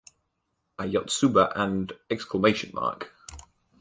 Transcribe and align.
A 0.79 0.85
Yotsuba 0.87 1.51
and! 1.55 1.93